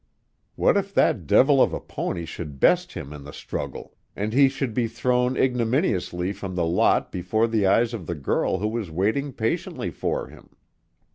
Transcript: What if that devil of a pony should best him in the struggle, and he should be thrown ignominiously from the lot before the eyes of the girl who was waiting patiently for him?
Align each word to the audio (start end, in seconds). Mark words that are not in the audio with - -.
What 0.55 0.77
if 0.77 0.95
that 0.95 1.27
devil 1.27 1.61
of 1.61 1.73
a 1.73 1.79
pony 1.79 2.25
should 2.25 2.59
best 2.59 2.93
him 2.93 3.13
in 3.13 3.23
the 3.23 3.31
struggle, 3.31 3.93
and 4.15 4.33
he 4.33 4.49
should 4.49 4.73
be 4.73 4.87
thrown 4.87 5.37
ignominiously 5.37 6.33
from 6.33 6.55
the 6.55 6.65
lot 6.65 7.11
before 7.11 7.47
the 7.47 7.67
eyes 7.67 7.93
of 7.93 8.07
the 8.07 8.15
girl 8.15 8.57
who 8.57 8.67
was 8.67 8.89
waiting 8.89 9.31
patiently 9.31 9.91
for 9.91 10.25
him? 10.25 10.55